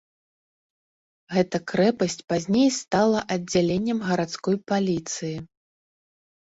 [1.33, 5.37] Гэта крэпасць пазней стала аддзяленнем гарадской паліцыі.